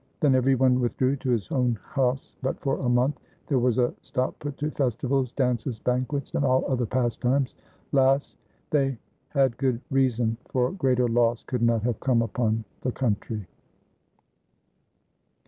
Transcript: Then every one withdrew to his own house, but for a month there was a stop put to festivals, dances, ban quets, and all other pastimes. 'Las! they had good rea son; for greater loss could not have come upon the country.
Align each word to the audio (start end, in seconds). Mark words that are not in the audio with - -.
Then 0.19 0.33
every 0.33 0.55
one 0.55 0.79
withdrew 0.79 1.17
to 1.17 1.29
his 1.29 1.51
own 1.51 1.77
house, 1.93 2.33
but 2.41 2.59
for 2.59 2.79
a 2.79 2.89
month 2.89 3.19
there 3.45 3.59
was 3.59 3.77
a 3.77 3.93
stop 4.01 4.39
put 4.39 4.57
to 4.57 4.71
festivals, 4.71 5.31
dances, 5.31 5.77
ban 5.77 6.05
quets, 6.05 6.33
and 6.33 6.43
all 6.43 6.65
other 6.67 6.87
pastimes. 6.87 7.53
'Las! 7.91 8.35
they 8.71 8.97
had 9.29 9.57
good 9.57 9.79
rea 9.91 10.09
son; 10.09 10.37
for 10.49 10.71
greater 10.71 11.07
loss 11.07 11.43
could 11.43 11.61
not 11.61 11.83
have 11.83 11.99
come 11.99 12.23
upon 12.23 12.65
the 12.81 12.91
country. 12.91 13.45